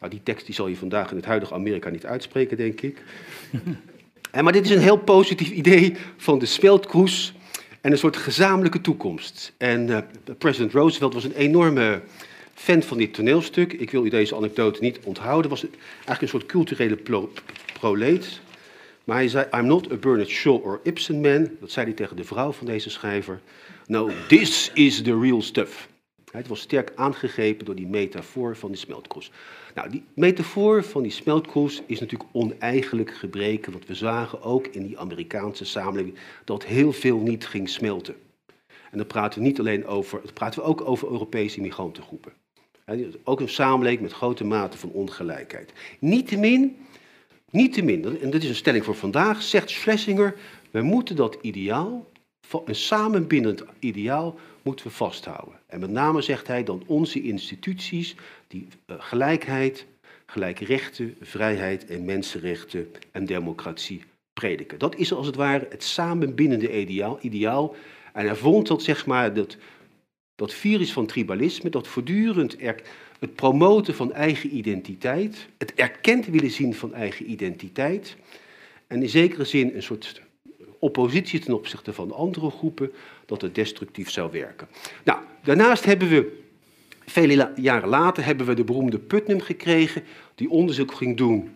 Nou, 0.00 0.10
die 0.10 0.22
tekst 0.22 0.46
die 0.46 0.54
zal 0.54 0.66
je 0.66 0.76
vandaag 0.76 1.10
in 1.10 1.16
het 1.16 1.24
huidige 1.24 1.54
Amerika 1.54 1.90
niet 1.90 2.06
uitspreken, 2.06 2.56
denk 2.56 2.80
ik. 2.80 3.02
en, 4.30 4.44
maar 4.44 4.52
dit 4.52 4.64
is 4.64 4.70
een 4.70 4.78
heel 4.78 4.98
positief 4.98 5.50
idee 5.50 5.94
van 6.16 6.38
de 6.38 6.46
speldkroes 6.46 7.34
en 7.86 7.92
een 7.92 7.98
soort 7.98 8.16
gezamenlijke 8.16 8.80
toekomst. 8.80 9.52
En 9.56 9.88
uh, 9.88 9.98
president 10.38 10.72
Roosevelt 10.72 11.14
was 11.14 11.24
een 11.24 11.34
enorme 11.34 12.00
fan 12.54 12.82
van 12.82 12.98
dit 12.98 13.14
toneelstuk. 13.14 13.72
Ik 13.72 13.90
wil 13.90 14.04
u 14.04 14.08
deze 14.08 14.36
anekdote 14.36 14.82
niet 14.82 14.98
onthouden. 15.02 15.50
Het 15.50 15.60
was 15.60 15.70
eigenlijk 15.94 16.22
een 16.22 16.28
soort 16.28 16.46
culturele 16.46 16.98
proleet. 17.80 18.40
Maar 19.04 19.16
hij 19.16 19.28
zei, 19.28 19.46
I'm 19.52 19.66
not 19.66 19.92
a 19.92 19.96
Bernard 19.96 20.28
Shaw 20.28 20.64
or 20.64 20.80
Ibsen 20.82 21.20
man. 21.20 21.48
Dat 21.60 21.70
zei 21.70 21.86
hij 21.86 21.94
tegen 21.94 22.16
de 22.16 22.24
vrouw 22.24 22.52
van 22.52 22.66
deze 22.66 22.90
schrijver. 22.90 23.40
No, 23.86 24.10
this 24.28 24.70
is 24.74 25.02
the 25.02 25.18
real 25.20 25.42
stuff. 25.42 25.88
Het 26.36 26.48
was 26.48 26.60
sterk 26.60 26.92
aangegrepen 26.94 27.64
door 27.64 27.74
die 27.74 27.86
metafoor 27.86 28.56
van 28.56 28.70
die 28.70 28.78
smeltkroes. 28.78 29.30
Nou, 29.74 29.90
die 29.90 30.04
metafoor 30.14 30.84
van 30.84 31.02
die 31.02 31.10
smeltkroes 31.10 31.82
is 31.86 32.00
natuurlijk 32.00 32.30
oneigenlijk 32.32 33.14
gebreken, 33.14 33.72
want 33.72 33.86
we 33.86 33.94
zagen 33.94 34.42
ook 34.42 34.66
in 34.66 34.86
die 34.86 34.98
Amerikaanse 34.98 35.64
samenleving 35.64 36.14
dat 36.44 36.64
heel 36.64 36.92
veel 36.92 37.18
niet 37.18 37.46
ging 37.46 37.68
smelten. 37.68 38.14
En 38.90 38.98
dan 38.98 39.06
praten 39.06 39.40
we 39.40 39.46
niet 39.46 39.58
alleen 39.58 39.86
over, 39.86 40.20
dan 40.24 40.32
praten 40.32 40.60
we 40.60 40.66
ook 40.66 40.80
over 40.80 41.10
Europese 41.10 41.60
migrantengroepen. 41.60 42.32
Ook 43.24 43.40
een 43.40 43.48
samenleving 43.48 44.02
met 44.02 44.12
grote 44.12 44.44
mate 44.44 44.78
van 44.78 44.90
ongelijkheid. 44.90 45.72
Niettemin, 45.98 46.76
niettemin, 47.50 48.20
en 48.20 48.30
dat 48.30 48.42
is 48.42 48.48
een 48.48 48.54
stelling 48.54 48.84
voor 48.84 48.94
vandaag, 48.94 49.42
zegt 49.42 49.70
Schlesinger, 49.70 50.34
we 50.70 50.82
moeten 50.82 51.16
dat 51.16 51.38
ideaal, 51.40 52.06
een 52.64 52.74
samenbindend 52.74 53.64
ideaal, 53.78 54.38
moeten 54.66 54.86
we 54.86 54.92
vasthouden. 54.92 55.54
En 55.66 55.80
met 55.80 55.90
name 55.90 56.22
zegt 56.22 56.46
hij 56.46 56.64
dan 56.64 56.82
onze 56.86 57.22
instituties 57.22 58.14
die 58.48 58.66
uh, 58.86 58.96
gelijkheid, 58.98 59.86
gelijke 60.26 60.64
rechten, 60.64 61.16
vrijheid 61.20 61.86
en 61.86 62.04
mensenrechten 62.04 62.90
en 63.12 63.24
democratie 63.24 64.02
prediken. 64.32 64.78
Dat 64.78 64.96
is 64.96 65.12
als 65.12 65.26
het 65.26 65.36
ware 65.36 65.66
het 65.70 65.82
samenbindende 65.82 66.80
ideaal. 66.80 67.18
ideaal. 67.20 67.74
En 68.12 68.26
hij 68.26 68.34
vond 68.34 68.66
dat, 68.66 68.82
zeg 68.82 69.06
maar, 69.06 69.34
dat, 69.34 69.56
dat 70.34 70.54
virus 70.54 70.92
van 70.92 71.06
tribalisme, 71.06 71.70
dat 71.70 71.88
voortdurend 71.88 72.56
het 73.18 73.34
promoten 73.34 73.94
van 73.94 74.12
eigen 74.12 74.56
identiteit, 74.56 75.48
het 75.58 75.74
erkend 75.74 76.26
willen 76.26 76.50
zien 76.50 76.74
van 76.74 76.94
eigen 76.94 77.30
identiteit, 77.30 78.16
en 78.86 79.02
in 79.02 79.08
zekere 79.08 79.44
zin 79.44 79.74
een 79.74 79.82
soort 79.82 80.22
oppositie 80.86 81.40
ten 81.40 81.54
opzichte 81.54 81.92
van 81.92 82.12
andere 82.12 82.50
groepen, 82.50 82.92
dat 83.26 83.40
het 83.40 83.54
destructief 83.54 84.10
zou 84.10 84.30
werken. 84.32 84.68
Nou, 85.04 85.18
daarnaast 85.42 85.84
hebben 85.84 86.08
we, 86.08 86.42
vele 87.06 87.52
jaren 87.56 87.88
later, 87.88 88.24
hebben 88.24 88.46
we 88.46 88.54
de 88.54 88.64
beroemde 88.64 88.98
Putnam 88.98 89.40
gekregen, 89.40 90.02
die 90.34 90.50
onderzoek 90.50 90.92
ging 90.94 91.16
doen 91.16 91.50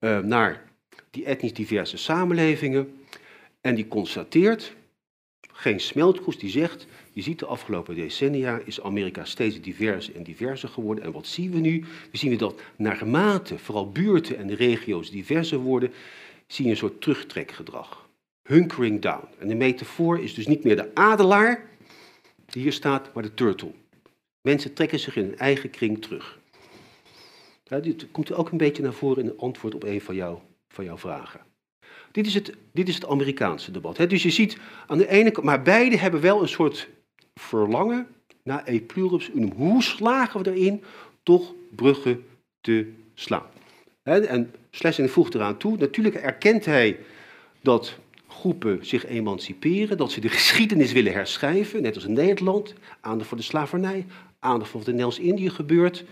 uh, 0.00 0.18
naar 0.18 0.64
die 1.10 1.24
etnisch 1.24 1.52
diverse 1.52 1.96
samenlevingen. 1.96 3.02
En 3.60 3.74
die 3.74 3.88
constateert, 3.88 4.72
geen 5.52 5.80
smeltkroes 5.80 6.38
die 6.38 6.50
zegt, 6.50 6.86
je 7.12 7.22
ziet 7.22 7.38
de 7.38 7.46
afgelopen 7.46 7.94
decennia 7.94 8.60
is 8.64 8.82
Amerika 8.82 9.24
steeds 9.24 9.60
diverser 9.60 10.16
en 10.16 10.22
diverser 10.22 10.68
geworden. 10.68 11.04
En 11.04 11.12
wat 11.12 11.26
zien 11.26 11.50
we 11.50 11.58
nu? 11.58 11.84
We 12.10 12.18
zien 12.18 12.36
dat 12.36 12.60
naarmate 12.76 13.58
vooral 13.58 13.90
buurten 13.90 14.38
en 14.38 14.54
regio's 14.54 15.10
diverser 15.10 15.58
worden, 15.58 15.92
zie 16.46 16.64
je 16.64 16.70
een 16.70 16.76
soort 16.76 17.00
terugtrekgedrag. 17.00 18.07
Hunkering 18.48 19.00
down. 19.00 19.28
En 19.38 19.48
de 19.48 19.54
metafoor 19.54 20.20
is 20.20 20.34
dus 20.34 20.46
niet 20.46 20.64
meer 20.64 20.76
de 20.76 20.94
adelaar 20.94 21.66
die 22.46 22.62
hier 22.62 22.72
staat, 22.72 23.14
maar 23.14 23.22
de 23.22 23.34
turtle. 23.34 23.72
Mensen 24.40 24.74
trekken 24.74 24.98
zich 24.98 25.16
in 25.16 25.24
hun 25.24 25.38
eigen 25.38 25.70
kring 25.70 26.02
terug. 26.02 26.38
Ja, 27.64 27.78
dit 27.78 28.10
komt 28.10 28.32
ook 28.32 28.50
een 28.50 28.58
beetje 28.58 28.82
naar 28.82 28.92
voren 28.92 29.22
in 29.22 29.28
het 29.28 29.38
antwoord 29.38 29.74
op 29.74 29.82
een 29.82 30.00
van, 30.00 30.14
jou, 30.14 30.38
van 30.68 30.84
jouw 30.84 30.98
vragen. 30.98 31.40
Dit 32.12 32.26
is 32.26 32.34
het, 32.34 32.52
dit 32.72 32.88
is 32.88 32.94
het 32.94 33.06
Amerikaanse 33.06 33.70
debat. 33.70 33.96
Hè. 33.96 34.06
Dus 34.06 34.22
je 34.22 34.30
ziet 34.30 34.58
aan 34.86 34.98
de 34.98 35.08
ene 35.08 35.30
kant, 35.30 35.46
maar 35.46 35.62
beide 35.62 35.98
hebben 35.98 36.20
wel 36.20 36.42
een 36.42 36.48
soort 36.48 36.88
verlangen 37.34 38.06
naar 38.42 38.62
e. 38.66 38.80
Hoe 39.54 39.82
slagen 39.82 40.42
we 40.42 40.50
erin 40.50 40.82
toch 41.22 41.54
bruggen 41.76 42.24
te 42.60 42.92
slaan? 43.14 43.46
En 44.02 44.54
Schlesinger 44.70 45.10
voegt 45.10 45.34
eraan 45.34 45.56
toe, 45.56 45.76
natuurlijk 45.76 46.14
erkent 46.14 46.64
hij 46.64 46.98
dat 47.60 47.98
groepen 48.38 48.86
zich 48.86 49.06
emanciperen, 49.06 49.96
dat 49.96 50.12
ze 50.12 50.20
de 50.20 50.28
geschiedenis 50.28 50.92
willen 50.92 51.12
herschrijven, 51.12 51.82
net 51.82 51.94
als 51.94 52.04
in 52.04 52.12
Nederland, 52.12 52.74
aandacht 53.00 53.28
voor 53.28 53.36
de 53.36 53.42
slavernij, 53.42 54.06
aandacht 54.38 54.70
voor 54.70 54.80
wat 54.80 54.88
in 54.88 54.94
Nederlands-Indië 54.94 55.50
gebeurt. 55.50 56.04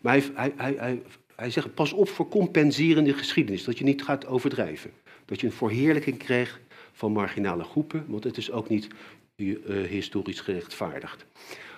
Maar 0.00 0.12
hij, 0.12 0.30
hij, 0.34 0.52
hij, 0.56 0.74
hij, 0.78 1.02
hij 1.36 1.50
zegt, 1.50 1.74
pas 1.74 1.92
op 1.92 2.08
voor 2.08 2.28
compenserende 2.28 3.12
geschiedenis, 3.12 3.64
dat 3.64 3.78
je 3.78 3.84
niet 3.84 4.02
gaat 4.02 4.26
overdrijven. 4.26 4.90
Dat 5.24 5.40
je 5.40 5.46
een 5.46 5.52
verheerlijking 5.52 6.18
krijgt 6.18 6.58
van 6.92 7.12
marginale 7.12 7.64
groepen, 7.64 8.04
want 8.08 8.24
het 8.24 8.36
is 8.36 8.50
ook 8.50 8.68
niet 8.68 8.88
uh, 9.36 9.56
historisch 9.88 10.40
gerechtvaardigd. 10.40 11.24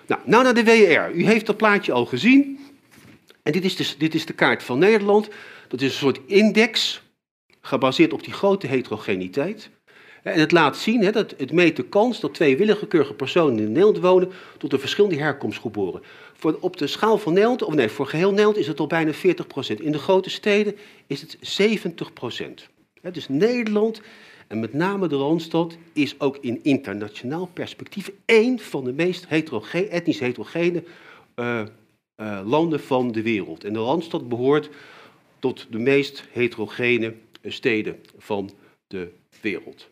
Nou, 0.07 0.21
nou 0.25 0.43
naar 0.43 0.53
de 0.53 0.63
WR. 0.63 1.17
U 1.17 1.25
heeft 1.25 1.45
dat 1.45 1.57
plaatje 1.57 1.91
al 1.91 2.05
gezien. 2.05 2.59
En 3.43 3.51
dit 3.51 3.63
is, 3.63 3.75
dus, 3.75 3.97
dit 3.97 4.15
is 4.15 4.25
de 4.25 4.33
kaart 4.33 4.63
van 4.63 4.79
Nederland. 4.79 5.29
Dat 5.67 5.81
is 5.81 5.91
een 5.91 5.97
soort 5.97 6.19
index, 6.25 7.01
gebaseerd 7.65 8.13
op 8.13 8.23
die 8.23 8.33
grote 8.33 8.67
heterogeniteit. 8.67 9.69
En 10.23 10.39
het 10.39 10.51
laat 10.51 10.77
zien, 10.77 11.03
hè, 11.03 11.11
dat 11.11 11.33
het 11.37 11.51
meet 11.51 11.75
de 11.75 11.83
kans 11.83 12.19
dat 12.19 12.33
twee 12.33 12.57
willekeurige 12.57 13.13
personen 13.13 13.59
in 13.59 13.71
Nederland 13.71 13.99
wonen 13.99 14.31
tot 14.57 14.73
een 14.73 14.79
verschillende 14.79 15.17
herkomstgroep 15.17 15.73
behoren. 15.73 16.01
Voor, 16.33 16.57
op 16.59 16.77
de 16.77 16.87
schaal 16.87 17.17
van 17.17 17.33
Nederland, 17.33 17.63
of 17.63 17.73
nee, 17.73 17.89
voor 17.89 18.07
geheel 18.07 18.29
Nederland 18.29 18.57
is 18.57 18.67
het 18.67 18.79
al 18.79 18.87
bijna 18.87 19.13
40%. 19.13 19.17
In 19.81 19.91
de 19.91 19.97
grote 19.97 20.29
steden 20.29 20.75
is 21.07 21.21
het 21.21 21.37
70%. 21.61 23.11
dus 23.11 23.27
Nederland, 23.27 24.01
en 24.47 24.59
met 24.59 24.73
name 24.73 25.07
de 25.07 25.15
Randstad, 25.15 25.77
is 25.93 26.19
ook 26.19 26.37
in 26.41 26.59
internationaal 26.63 27.49
perspectief 27.53 28.11
één 28.25 28.59
van 28.59 28.83
de 28.83 28.93
meest 28.93 29.27
heterogene, 29.27 29.87
etnisch 29.87 30.19
heterogene 30.19 30.83
uh, 31.35 31.61
uh, 32.17 32.39
landen 32.45 32.79
van 32.79 33.11
de 33.11 33.21
wereld. 33.21 33.63
En 33.63 33.73
de 33.73 33.79
Randstad 33.79 34.29
behoort 34.29 34.69
tot 35.39 35.67
de 35.69 35.79
meest 35.79 36.23
heterogene 36.31 37.13
steden 37.51 37.99
van 38.17 38.51
de 38.87 39.11
wereld. 39.41 39.89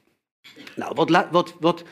Nou, 0.75 0.93
wat, 0.95 1.29
wat, 1.31 1.55
wat 1.59 1.83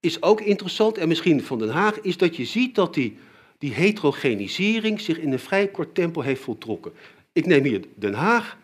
is 0.00 0.22
ook 0.22 0.40
interessant, 0.40 0.98
en 0.98 1.08
misschien 1.08 1.42
van 1.42 1.58
Den 1.58 1.68
Haag, 1.68 2.00
is 2.00 2.16
dat 2.16 2.36
je 2.36 2.44
ziet 2.44 2.74
dat 2.74 2.94
die, 2.94 3.18
die 3.58 3.72
heterogenisering 3.72 5.00
zich 5.00 5.18
in 5.18 5.32
een 5.32 5.38
vrij 5.38 5.68
kort 5.68 5.94
tempo 5.94 6.20
heeft 6.20 6.42
voltrokken. 6.42 6.92
Ik 7.32 7.46
neem 7.46 7.64
hier 7.64 7.80
Den 7.94 8.14
Haag. 8.14 8.58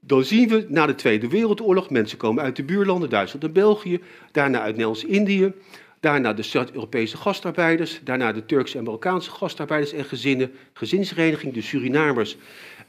Dan 0.00 0.24
zien 0.24 0.48
we 0.48 0.66
na 0.68 0.86
de 0.86 0.94
Tweede 0.94 1.28
Wereldoorlog, 1.28 1.90
mensen 1.90 2.18
komen 2.18 2.42
uit 2.42 2.56
de 2.56 2.62
buurlanden, 2.62 3.10
Duitsland 3.10 3.44
en 3.44 3.52
België, 3.52 4.00
daarna 4.32 4.60
uit 4.60 4.70
Nederlands-Indië, 4.70 5.52
daarna 6.00 6.32
de 6.32 6.42
Zuid-Europese 6.42 7.16
gastarbeiders, 7.16 8.00
daarna 8.04 8.32
de 8.32 8.46
Turkse 8.46 8.78
en 8.78 8.84
Marokkaanse 8.84 9.30
gastarbeiders 9.30 9.92
en 9.92 10.04
gezinnen, 10.04 10.52
gezinshereniging, 10.72 11.54
de 11.54 11.62
Surinamers 11.62 12.36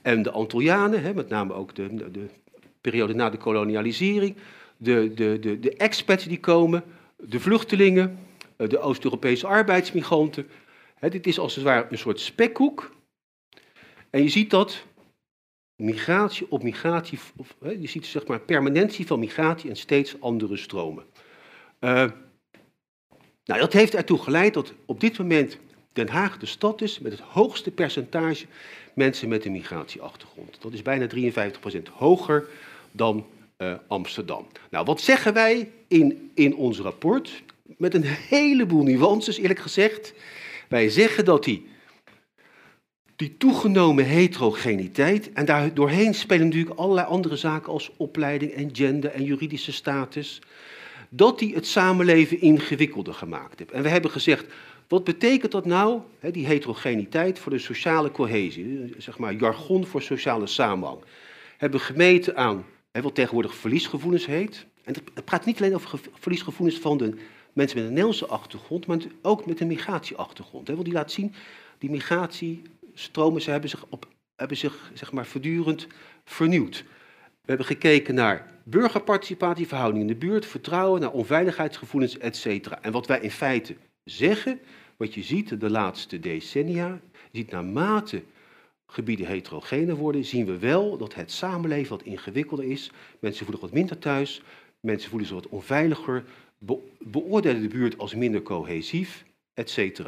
en 0.02 0.24
de 0.24 0.32
Antillianen, 0.32 1.16
met 1.16 1.30
name 1.30 1.54
ook 1.54 1.76
de, 1.76 2.12
de 2.12 2.30
periode 2.82 3.14
na 3.14 3.30
de 3.30 3.38
kolonialisering, 3.38 4.36
de, 4.78 5.14
de, 5.14 5.40
de, 5.40 5.60
de 5.60 5.76
expats 5.76 6.26
die 6.26 6.40
komen, 6.40 6.84
de 7.18 7.40
vluchtelingen, 7.40 8.20
eh, 8.56 8.70
de 8.70 8.80
Oost-Europese 8.80 9.48
arbeidsmigranten. 9.48 10.48
dit 11.00 11.28
is 11.28 11.40
als 11.40 11.56
het 11.56 11.64
ware 11.64 11.88
een 11.90 11.98
soort 11.98 12.20
spekhoek. 12.20 12.92
En 14.10 14.24
je 14.24 14.30
ziet 14.30 14.50
dat 14.50 14.86
migratie 15.76 16.52
op 16.52 16.64
migratie, 16.64 17.20
of, 17.38 17.56
je 17.60 17.88
ziet 17.88 18.06
zeg 18.06 18.28
maar 18.28 18.40
permanentie 18.40 19.08
van 19.08 19.20
migratie 19.20 19.70
en 19.70 19.76
steeds 19.76 20.22
andere 20.22 20.58
stromen. 20.58 21.04
Uh, 21.80 22.06
nou, 23.44 23.60
dat 23.60 23.74
heeft 23.74 23.96
ertoe 23.96 24.18
geleid 24.18 24.54
dat 24.54 24.74
op 24.86 25.00
dit 25.00 25.18
moment 25.18 25.60
Den 25.94 26.08
Haag 26.08 26.38
de 26.38 26.46
stad 26.46 26.82
is 26.82 27.00
met 27.00 27.12
het 27.12 27.22
hoogste 27.22 27.72
percentage 27.72 28.46
mensen 28.94 29.30
met 29.30 29.46
een 29.46 29.52
migratieachtergrond. 29.52 30.58
Dat 30.62 30.74
is 30.74 30.82
bijna 30.82 31.08
53% 31.16 31.52
hoger 31.94 32.48
dan 32.92 33.26
uh, 33.58 33.74
Amsterdam. 33.88 34.48
Nou, 34.70 34.86
wat 34.86 35.02
zeggen 35.02 35.34
wij 35.34 35.72
in, 35.88 36.32
in 36.34 36.56
ons 36.56 36.80
rapport? 36.80 37.44
Met 37.78 37.94
een 37.94 38.04
heleboel 38.04 38.84
nuances, 38.84 39.38
eerlijk 39.38 39.60
gezegd. 39.60 40.14
Wij 40.68 40.90
zeggen 40.90 41.26
dat 41.26 41.44
die, 41.44 41.68
die 43.16 43.38
toegenomen 43.38 44.06
heterogeniteit, 44.06 45.34
en 45.34 45.46
daar 45.46 45.74
doorheen 45.74 46.14
spelen 46.14 46.46
natuurlijk 46.46 46.80
allerlei 46.80 47.08
andere 47.08 47.36
zaken 47.36 47.72
als 47.72 47.92
opleiding 47.98 48.52
en 48.52 48.70
gender 48.74 49.12
en 49.12 49.24
juridische 49.24 49.72
status, 49.72 50.42
dat 51.10 51.40
die 51.40 51.56
het 51.56 51.68
samenleven 51.68 52.42
ingewikkelder 52.42 53.14
gemaakt 53.14 53.60
heeft. 53.60 53.72
En 53.72 53.84
we 53.84 53.90
hebben 53.90 54.12
gezegd, 54.12 54.46
wat 54.90 55.04
betekent 55.04 55.52
dat 55.52 55.66
nou, 55.66 56.02
die 56.32 56.46
heterogeniteit, 56.46 57.40
voor 57.40 57.52
de 57.52 57.60
sociale 57.60 58.12
cohesie, 58.12 58.94
zeg 58.98 59.18
maar 59.18 59.34
jargon 59.34 59.86
voor 59.86 60.02
sociale 60.02 60.48
samenhang? 60.48 61.00
Hebben 61.58 61.80
gemeten 61.80 62.36
aan 62.36 62.66
wat 62.92 63.16
tegenwoordig 63.16 63.56
verliesgevoelens 63.56 64.26
heet. 64.26 64.66
En 64.84 64.94
het 65.14 65.26
praat 65.26 65.46
niet 65.46 65.60
alleen 65.60 65.76
over 65.76 66.00
verliesgevoelens 66.14 66.80
van 66.80 66.98
de 66.98 67.16
mensen 67.54 67.78
met 67.78 67.86
een 67.86 67.94
Nederlandse 67.94 68.26
achtergrond, 68.26 68.86
maar 68.86 68.98
ook 69.22 69.46
met 69.46 69.60
een 69.60 69.68
migratieachtergrond. 69.68 70.68
Want 70.68 70.86
die 70.86 70.94
laat 70.94 71.12
zien, 71.12 71.34
die 71.78 71.90
migratiestromen 71.90 73.42
ze 73.42 73.52
hebben 73.52 73.70
zich, 73.70 73.86
op, 73.90 74.08
hebben 74.36 74.58
zich 74.58 74.92
zeg 74.94 75.12
maar, 75.12 75.26
voortdurend 75.26 75.88
vernieuwd. 76.26 76.84
We 77.42 77.56
hebben 77.56 77.66
gekeken 77.66 78.16
naar 78.16 78.52
burgerparticipatie, 78.64 79.68
verhouding 79.68 80.02
in 80.02 80.08
de 80.08 80.16
buurt, 80.16 80.46
vertrouwen, 80.46 81.02
naar 81.02 81.12
onveiligheidsgevoelens, 81.12 82.18
etc. 82.18 82.46
En 82.82 82.92
wat 82.92 83.08
wij 83.08 83.20
in 83.20 83.32
feite 83.32 83.76
zeggen, 84.10 84.60
wat 84.98 85.14
je 85.14 85.24
ziet 85.24 85.60
de 85.60 85.70
laatste 85.70 86.20
decennia, 86.20 87.00
ziet 87.32 87.52
naarmate 87.52 88.24
gebieden 88.88 89.28
heterogener 89.28 89.96
worden, 89.96 90.26
zien 90.26 90.46
we 90.46 90.58
wel 90.58 90.98
dat 90.98 91.14
het 91.14 91.32
samenleven 91.32 91.90
wat 91.90 92.06
ingewikkelder 92.06 92.66
is. 92.66 92.92
Mensen 93.20 93.46
voelen 93.46 93.64
wat 93.64 93.74
minder 93.74 94.00
thuis, 94.00 94.42
mensen 94.80 95.10
voelen 95.10 95.28
zich 95.28 95.38
wat 95.38 95.48
onveiliger, 95.48 96.24
beoordelen 97.00 97.62
de 97.62 97.68
buurt 97.68 97.98
als 97.98 98.16
minder 98.16 98.42
cohesief, 98.42 99.26
etc. 99.54 100.00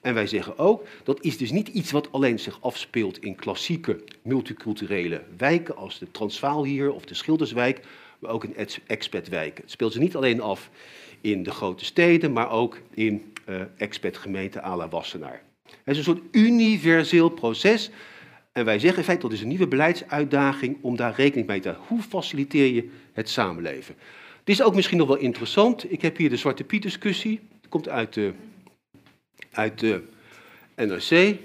En 0.00 0.14
wij 0.14 0.26
zeggen 0.26 0.58
ook, 0.58 0.86
dat 1.04 1.24
is 1.24 1.36
dus 1.36 1.50
niet 1.50 1.68
iets 1.68 1.90
wat 1.90 2.12
alleen 2.12 2.38
zich 2.38 2.62
afspeelt 2.62 3.18
in 3.18 3.34
klassieke 3.34 4.04
multiculturele 4.22 5.22
wijken 5.36 5.76
als 5.76 5.98
de 5.98 6.10
Transvaal 6.10 6.64
hier 6.64 6.92
of 6.92 7.04
de 7.04 7.14
Schilderswijk, 7.14 7.86
maar 8.18 8.30
ook 8.30 8.44
in 8.44 8.68
expatwijken. 8.86 9.62
Het 9.62 9.72
speelt 9.72 9.92
zich 9.92 10.02
niet 10.02 10.16
alleen 10.16 10.40
af 10.40 10.70
in 11.20 11.42
de 11.42 11.50
grote 11.50 11.84
steden, 11.84 12.32
maar 12.32 12.50
ook 12.50 12.78
in 12.94 13.32
uh, 13.48 13.60
expatgemeenten 13.76 14.64
à 14.64 14.76
la 14.76 14.88
Wassenaar. 14.88 15.42
Het 15.62 15.96
is 15.96 15.96
een 15.96 16.04
soort 16.04 16.22
universeel 16.30 17.28
proces 17.28 17.90
en 18.58 18.64
wij 18.64 18.78
zeggen 18.78 18.98
in 18.98 19.04
feite 19.04 19.22
dat 19.22 19.32
is 19.32 19.40
een 19.40 19.48
nieuwe 19.48 19.68
beleidsuitdaging 19.68 20.76
om 20.80 20.96
daar 20.96 21.14
rekening 21.14 21.46
mee 21.46 21.60
te 21.60 21.68
houden. 21.68 21.88
Hoe 21.88 22.02
faciliteer 22.02 22.74
je 22.74 22.90
het 23.12 23.28
samenleven? 23.28 23.94
Het 24.38 24.48
is 24.48 24.62
ook 24.62 24.74
misschien 24.74 24.98
nog 24.98 25.08
wel 25.08 25.16
interessant. 25.16 25.92
Ik 25.92 26.02
heb 26.02 26.16
hier 26.16 26.30
de 26.30 26.36
Zwarte 26.36 26.64
Piet 26.64 26.82
discussie. 26.82 27.40
Het 27.60 27.68
komt 27.68 27.88
uit 27.88 28.14
de, 28.14 28.32
uit 29.50 29.78
de 29.78 30.02
NRC, 30.76 31.36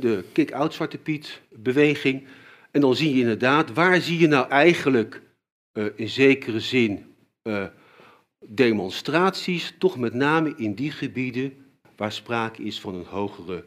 de 0.00 0.24
kick-out 0.32 0.74
Zwarte 0.74 0.98
Piet 0.98 1.40
beweging. 1.48 2.26
En 2.70 2.80
dan 2.80 2.96
zie 2.96 3.14
je 3.14 3.20
inderdaad, 3.20 3.72
waar 3.72 4.00
zie 4.00 4.18
je 4.18 4.26
nou 4.26 4.48
eigenlijk 4.48 5.22
uh, 5.72 5.86
in 5.94 6.08
zekere 6.08 6.60
zin 6.60 7.14
uh, 7.42 7.64
demonstraties, 8.46 9.74
toch 9.78 9.98
met 9.98 10.14
name 10.14 10.54
in 10.56 10.74
die 10.74 10.90
gebieden 10.90 11.52
waar 11.96 12.12
sprake 12.12 12.62
is 12.62 12.80
van 12.80 12.94
een 12.94 13.06
hogere 13.06 13.64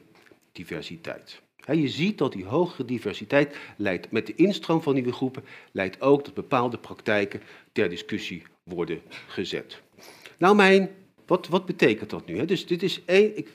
diversiteit 0.52 1.44
je 1.74 1.88
ziet 1.88 2.18
dat 2.18 2.32
die 2.32 2.46
hogere 2.46 2.86
diversiteit 2.86 3.56
leidt 3.78 4.12
met 4.12 4.28
de 4.28 4.36
instroom 4.36 4.82
van 4.82 4.94
nieuwe 4.94 5.12
groepen, 5.12 5.44
leidt 5.72 6.02
ook 6.02 6.24
tot 6.24 6.34
bepaalde 6.34 6.78
praktijken 6.78 7.42
ter 7.72 7.90
discussie 7.90 8.44
worden 8.64 9.02
gezet. 9.28 9.82
Nou, 10.38 10.56
mijn, 10.56 10.90
wat, 11.26 11.48
wat 11.48 11.66
betekent 11.66 12.10
dat 12.10 12.26
nu? 12.26 12.46
Dus 12.46 12.68
dit 12.68 12.84
is 12.84 13.02
één, 13.06 13.38
ik, 13.38 13.50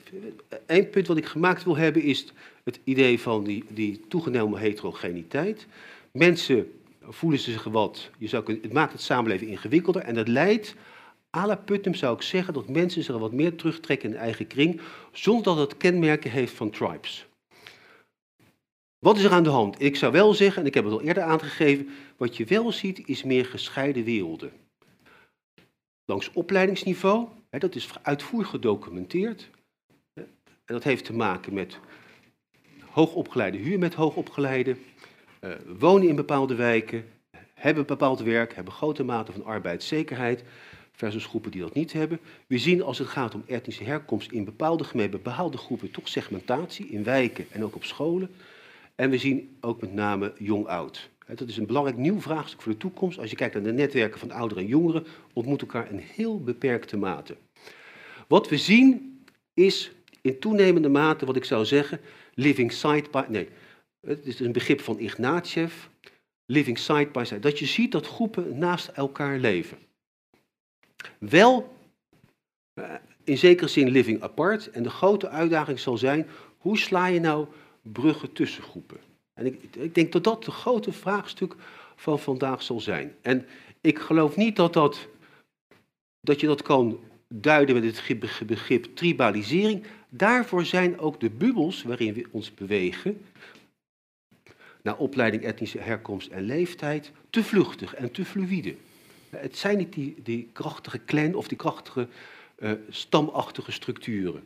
één 0.65 0.89
punt 0.89 1.07
wat 1.07 1.17
ik 1.17 1.25
gemaakt 1.25 1.63
wil 1.63 1.77
hebben, 1.77 2.03
is 2.03 2.33
het 2.63 2.79
idee 2.83 3.19
van 3.19 3.43
die, 3.43 3.63
die 3.69 4.01
toegenomen 4.07 4.59
heterogeniteit. 4.59 5.67
Mensen 6.11 6.71
voelen 7.01 7.39
zich 7.39 7.63
wat, 7.63 8.09
je 8.17 8.27
zou 8.27 8.43
kunnen, 8.43 8.63
het 8.63 8.73
maakt 8.73 8.91
het 8.91 9.01
samenleving 9.01 9.51
ingewikkelder 9.51 10.01
en 10.01 10.15
dat 10.15 10.27
leidt 10.27 10.75
à 11.37 11.45
la 11.45 11.55
Putnam 11.55 11.93
zou 11.93 12.15
ik 12.15 12.21
zeggen 12.21 12.53
dat 12.53 12.69
mensen 12.69 13.03
zich 13.03 13.17
wat 13.17 13.31
meer 13.31 13.55
terugtrekken 13.55 14.09
in 14.09 14.15
hun 14.15 14.23
eigen 14.23 14.47
kring, 14.47 14.81
zonder 15.11 15.43
dat 15.43 15.57
het 15.57 15.77
kenmerken 15.77 16.31
heeft 16.31 16.53
van 16.53 16.69
tribes. 16.69 17.25
Wat 18.99 19.17
is 19.17 19.23
er 19.23 19.31
aan 19.31 19.43
de 19.43 19.49
hand? 19.49 19.81
Ik 19.81 19.95
zou 19.95 20.11
wel 20.11 20.33
zeggen, 20.33 20.61
en 20.61 20.67
ik 20.67 20.73
heb 20.73 20.83
het 20.83 20.93
al 20.93 21.01
eerder 21.01 21.23
aangegeven, 21.23 21.89
wat 22.17 22.37
je 22.37 22.45
wel 22.45 22.71
ziet 22.71 23.07
is 23.07 23.23
meer 23.23 23.45
gescheiden 23.45 24.03
werelden. 24.03 24.51
Langs 26.05 26.31
opleidingsniveau, 26.33 27.27
hè, 27.49 27.59
dat 27.59 27.75
is 27.75 27.89
uitvoerig 28.01 28.49
gedocumenteerd. 28.49 29.49
En 30.13 30.27
dat 30.65 30.83
heeft 30.83 31.05
te 31.05 31.13
maken 31.13 31.53
met 31.53 31.79
hoogopgeleide 32.91 33.57
huur 33.57 33.79
met 33.79 33.93
hoogopgeleide, 33.93 34.75
uh, 35.41 35.53
wonen 35.79 36.07
in 36.07 36.15
bepaalde 36.15 36.55
wijken, 36.55 37.05
hebben 37.53 37.85
bepaald 37.85 38.19
werk, 38.19 38.55
hebben 38.55 38.73
grote 38.73 39.03
mate 39.03 39.31
van 39.31 39.45
arbeidszekerheid, 39.45 40.43
versus 41.01 41.25
groepen 41.25 41.51
die 41.51 41.61
dat 41.61 41.73
niet 41.73 41.93
hebben. 41.93 42.19
We 42.47 42.57
zien 42.57 42.83
als 42.83 42.97
het 42.97 43.07
gaat 43.07 43.35
om 43.35 43.43
etnische 43.47 43.83
herkomst 43.83 44.31
in 44.31 44.43
bepaalde 44.43 44.83
gemeenten, 44.83 45.21
bepaalde 45.21 45.57
groepen, 45.57 45.91
toch 45.91 46.07
segmentatie 46.07 46.87
in 46.87 47.03
wijken 47.03 47.45
en 47.51 47.63
ook 47.63 47.75
op 47.75 47.83
scholen. 47.83 48.29
En 48.95 49.09
we 49.09 49.17
zien 49.17 49.57
ook 49.61 49.81
met 49.81 49.93
name 49.93 50.33
jong-oud. 50.37 51.09
Dat 51.35 51.47
is 51.47 51.57
een 51.57 51.65
belangrijk 51.65 51.97
nieuw 51.97 52.21
vraagstuk 52.21 52.61
voor 52.61 52.71
de 52.71 52.77
toekomst. 52.77 53.19
Als 53.19 53.29
je 53.29 53.35
kijkt 53.35 53.53
naar 53.53 53.63
de 53.63 53.71
netwerken 53.71 54.19
van 54.19 54.31
ouderen 54.31 54.63
en 54.63 54.69
jongeren, 54.69 55.05
ontmoeten 55.33 55.67
elkaar 55.67 55.91
in 55.91 55.97
heel 55.97 56.43
beperkte 56.43 56.97
mate. 56.97 57.35
Wat 58.27 58.49
we 58.49 58.57
zien 58.57 59.19
is 59.53 59.91
in 60.21 60.39
toenemende 60.39 60.89
mate, 60.89 61.25
wat 61.25 61.35
ik 61.35 61.45
zou 61.45 61.65
zeggen, 61.65 61.99
living 62.33 62.71
side 62.71 63.05
by... 63.11 63.23
Nee, 63.27 63.47
het 64.01 64.25
is 64.25 64.39
een 64.39 64.51
begrip 64.51 64.81
van 64.81 64.99
Ignatiev, 64.99 65.73
living 66.45 66.77
side 66.77 67.09
by 67.11 67.23
side. 67.25 67.39
Dat 67.39 67.59
je 67.59 67.65
ziet 67.65 67.91
dat 67.91 68.07
groepen 68.07 68.57
naast 68.57 68.87
elkaar 68.87 69.37
leven. 69.37 69.77
Wel 71.17 71.75
eh, 72.73 72.93
in 73.23 73.37
zekere 73.37 73.69
zin 73.69 73.89
living 73.89 74.21
apart. 74.21 74.69
En 74.69 74.83
de 74.83 74.89
grote 74.89 75.29
uitdaging 75.29 75.79
zal 75.79 75.97
zijn, 75.97 76.27
hoe 76.57 76.77
sla 76.77 77.07
je 77.07 77.19
nou 77.19 77.47
bruggen 77.81 78.33
tussen 78.33 78.63
groepen? 78.63 78.97
En 79.33 79.45
ik, 79.45 79.63
ik 79.75 79.95
denk 79.95 80.11
dat 80.11 80.23
dat 80.23 80.45
het 80.45 80.53
grote 80.53 80.91
vraagstuk 80.91 81.55
van 81.95 82.19
vandaag 82.19 82.63
zal 82.63 82.79
zijn. 82.79 83.15
En 83.21 83.45
ik 83.81 83.99
geloof 83.99 84.35
niet 84.35 84.55
dat, 84.55 84.73
dat, 84.73 85.07
dat 86.21 86.39
je 86.39 86.47
dat 86.47 86.61
kan 86.61 86.99
duiden 87.27 87.75
met 87.75 88.07
het 88.07 88.19
begrip 88.45 88.95
tribalisering. 88.95 89.83
Daarvoor 90.09 90.65
zijn 90.65 90.99
ook 90.99 91.19
de 91.19 91.29
bubbels 91.29 91.83
waarin 91.83 92.13
we 92.13 92.27
ons 92.31 92.53
bewegen, 92.53 93.21
naar 94.81 94.97
opleiding, 94.97 95.43
etnische 95.43 95.79
herkomst 95.79 96.31
en 96.31 96.43
leeftijd, 96.43 97.11
te 97.29 97.43
vluchtig 97.43 97.95
en 97.95 98.11
te 98.11 98.25
fluïde. 98.25 98.75
Het 99.35 99.57
zijn 99.57 99.77
niet 99.77 99.93
die, 99.93 100.15
die 100.23 100.49
krachtige 100.53 101.05
clan 101.05 101.33
of 101.35 101.47
die 101.47 101.57
krachtige 101.57 102.07
uh, 102.59 102.71
stamachtige 102.89 103.71
structuren. 103.71 104.43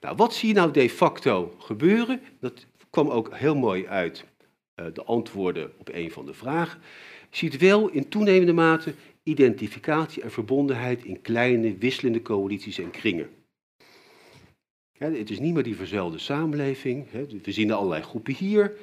Nou, 0.00 0.16
wat 0.16 0.34
zie 0.34 0.48
je 0.48 0.54
nou 0.54 0.70
de 0.70 0.90
facto 0.90 1.54
gebeuren? 1.58 2.20
Dat 2.40 2.66
kwam 2.90 3.08
ook 3.08 3.34
heel 3.34 3.56
mooi 3.56 3.86
uit 3.86 4.24
uh, 4.76 4.86
de 4.92 5.04
antwoorden 5.04 5.72
op 5.78 5.88
een 5.92 6.10
van 6.10 6.26
de 6.26 6.34
vragen. 6.34 6.80
Je 7.30 7.36
ziet 7.36 7.56
wel 7.56 7.88
in 7.88 8.08
toenemende 8.08 8.52
mate 8.52 8.94
identificatie 9.22 10.22
en 10.22 10.30
verbondenheid 10.30 11.04
in 11.04 11.20
kleine, 11.20 11.76
wisselende 11.78 12.22
coalities 12.22 12.78
en 12.78 12.90
kringen. 12.90 13.28
het 14.98 15.30
is 15.30 15.38
niet 15.38 15.54
meer 15.54 15.62
die 15.62 15.76
verzuilde 15.76 16.18
samenleving. 16.18 17.10
we 17.42 17.52
zien 17.52 17.72
allerlei 17.72 18.02
groepen 18.02 18.34
hier. 18.34 18.76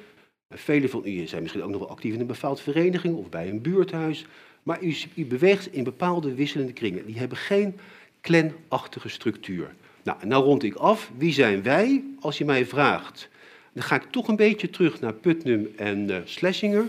Vele 0.48 0.88
van 0.88 1.02
u 1.06 1.26
zijn 1.26 1.42
misschien 1.42 1.62
ook 1.62 1.70
nog 1.70 1.80
wel 1.80 1.90
actief 1.90 2.14
in 2.14 2.20
een 2.20 2.26
bepaald 2.26 2.60
vereniging 2.60 3.16
of 3.16 3.28
bij 3.28 3.48
een 3.48 3.62
buurthuis. 3.62 4.26
Maar 4.68 4.82
u, 4.82 4.94
u 5.14 5.26
beweegt 5.26 5.72
in 5.72 5.84
bepaalde 5.84 6.34
wisselende 6.34 6.72
kringen. 6.72 7.06
Die 7.06 7.18
hebben 7.18 7.38
geen 7.38 7.78
clanachtige 8.20 9.08
structuur. 9.08 9.74
Nou, 10.02 10.26
nou 10.26 10.44
rond 10.44 10.62
ik 10.62 10.74
af. 10.74 11.10
Wie 11.16 11.32
zijn 11.32 11.62
wij? 11.62 12.04
Als 12.20 12.38
je 12.38 12.44
mij 12.44 12.66
vraagt, 12.66 13.28
dan 13.72 13.82
ga 13.82 13.94
ik 13.94 14.10
toch 14.10 14.28
een 14.28 14.36
beetje 14.36 14.70
terug 14.70 15.00
naar 15.00 15.12
Putnam 15.12 15.66
en 15.76 16.10
uh, 16.10 16.18
Schlesinger. 16.24 16.86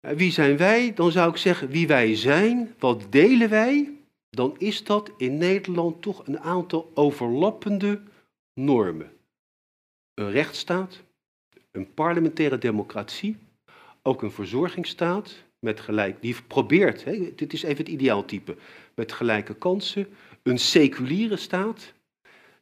Uh, 0.00 0.12
wie 0.12 0.32
zijn 0.32 0.56
wij? 0.56 0.94
Dan 0.94 1.12
zou 1.12 1.30
ik 1.30 1.36
zeggen 1.36 1.68
wie 1.68 1.86
wij 1.86 2.16
zijn. 2.16 2.74
Wat 2.78 3.06
delen 3.10 3.48
wij? 3.48 3.90
Dan 4.30 4.54
is 4.58 4.84
dat 4.84 5.10
in 5.16 5.38
Nederland 5.38 6.02
toch 6.02 6.26
een 6.26 6.40
aantal 6.40 6.90
overlappende 6.94 8.00
normen. 8.54 9.12
Een 10.14 10.30
rechtsstaat, 10.30 11.02
een 11.70 11.94
parlementaire 11.94 12.58
democratie, 12.58 13.36
ook 14.02 14.22
een 14.22 14.32
verzorgingsstaat, 14.32 15.48
met 15.60 15.80
gelijk, 15.80 16.22
die 16.22 16.36
probeert, 16.46 17.04
hè, 17.04 17.34
dit 17.34 17.52
is 17.52 17.62
even 17.62 17.76
het 17.76 17.88
ideaaltype, 17.88 18.56
met 18.94 19.12
gelijke 19.12 19.54
kansen, 19.54 20.08
een 20.42 20.58
seculiere 20.58 21.36
staat 21.36 21.92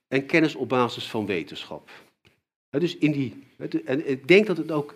en 0.08 0.26
kennis 0.26 0.54
op 0.54 0.68
basis 0.68 1.08
van 1.08 1.26
wetenschap. 1.26 1.90
dus 2.70 2.96
in 2.96 3.12
die, 3.12 3.44
en 3.84 4.10
ik 4.10 4.28
denk 4.28 4.46
dat 4.46 4.56
het 4.56 4.70
ook 4.70 4.94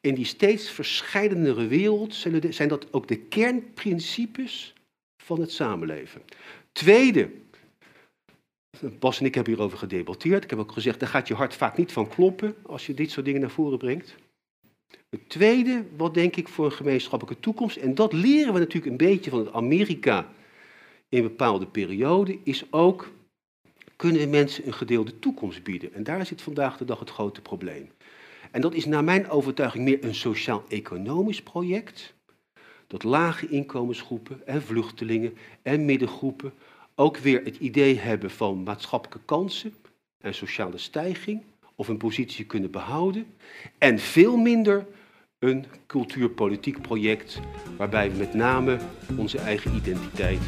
in 0.00 0.14
die 0.14 0.24
steeds 0.24 0.70
verscheidenere 0.70 1.66
wereld 1.66 2.14
zijn 2.50 2.68
dat 2.68 2.92
ook 2.92 3.08
de 3.08 3.18
kernprincipes 3.18 4.74
van 5.22 5.40
het 5.40 5.52
samenleven. 5.52 6.22
Tweede, 6.72 7.30
Bas 8.98 9.20
en 9.20 9.26
ik 9.26 9.34
hebben 9.34 9.52
hierover 9.52 9.78
gedebatteerd. 9.78 10.44
Ik 10.44 10.50
heb 10.50 10.58
ook 10.58 10.72
gezegd, 10.72 11.00
daar 11.00 11.08
gaat 11.08 11.28
je 11.28 11.34
hart 11.34 11.54
vaak 11.54 11.76
niet 11.76 11.92
van 11.92 12.08
kloppen 12.08 12.56
als 12.62 12.86
je 12.86 12.94
dit 12.94 13.10
soort 13.10 13.26
dingen 13.26 13.40
naar 13.40 13.50
voren 13.50 13.78
brengt. 13.78 14.16
Het 15.10 15.28
tweede, 15.28 15.84
wat 15.96 16.14
denk 16.14 16.36
ik 16.36 16.48
voor 16.48 16.64
een 16.64 16.72
gemeenschappelijke 16.72 17.40
toekomst, 17.40 17.76
en 17.76 17.94
dat 17.94 18.12
leren 18.12 18.52
we 18.52 18.58
natuurlijk 18.58 18.90
een 18.92 19.06
beetje 19.08 19.30
van 19.30 19.38
het 19.38 19.52
Amerika 19.52 20.28
in 21.08 21.22
bepaalde 21.22 21.66
perioden, 21.66 22.40
is 22.44 22.72
ook, 22.72 23.10
kunnen 23.96 24.30
mensen 24.30 24.66
een 24.66 24.72
gedeelde 24.72 25.18
toekomst 25.18 25.62
bieden? 25.62 25.94
En 25.94 26.02
daar 26.02 26.26
zit 26.26 26.42
vandaag 26.42 26.76
de 26.76 26.84
dag 26.84 26.98
het 26.98 27.10
grote 27.10 27.40
probleem. 27.40 27.90
En 28.50 28.60
dat 28.60 28.74
is 28.74 28.84
naar 28.84 29.04
mijn 29.04 29.28
overtuiging 29.28 29.84
meer 29.84 30.04
een 30.04 30.14
sociaal-economisch 30.14 31.42
project, 31.42 32.14
dat 32.86 33.02
lage 33.02 33.48
inkomensgroepen 33.48 34.46
en 34.46 34.62
vluchtelingen 34.62 35.36
en 35.62 35.84
middengroepen 35.84 36.52
ook 36.94 37.16
weer 37.16 37.44
het 37.44 37.56
idee 37.56 37.98
hebben 37.98 38.30
van 38.30 38.62
maatschappelijke 38.62 39.24
kansen 39.24 39.74
en 40.18 40.34
sociale 40.34 40.78
stijging, 40.78 41.42
of 41.74 41.88
een 41.88 41.96
positie 41.96 42.44
kunnen 42.44 42.70
behouden, 42.70 43.26
en 43.78 43.98
veel 43.98 44.36
minder 44.36 44.86
een 45.40 45.64
cultuurpolitiek 45.86 46.82
project 46.82 47.40
waarbij 47.76 48.10
we 48.10 48.18
met 48.18 48.34
name 48.34 48.78
onze 49.16 49.38
eigen 49.38 49.74
identiteit 49.74 50.40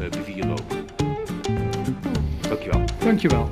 uh, 0.00 0.08
bewierooken. 0.08 0.84
Dankjewel. 2.48 2.84
Dankjewel. 2.98 3.50